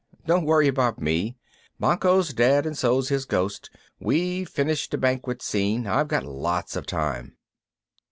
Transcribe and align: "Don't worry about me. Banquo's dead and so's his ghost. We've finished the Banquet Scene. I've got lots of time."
"Don't 0.25 0.45
worry 0.45 0.67
about 0.67 0.99
me. 0.99 1.37
Banquo's 1.79 2.33
dead 2.33 2.65
and 2.65 2.75
so's 2.75 3.09
his 3.09 3.25
ghost. 3.25 3.69
We've 3.99 4.49
finished 4.49 4.89
the 4.89 4.97
Banquet 4.97 5.43
Scene. 5.43 5.85
I've 5.85 6.07
got 6.07 6.23
lots 6.25 6.75
of 6.75 6.87
time." 6.87 7.37